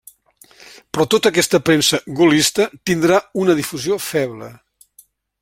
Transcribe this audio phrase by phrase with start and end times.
[0.95, 4.51] Però tota aquesta premsa gaullista tindrà una difusió feble.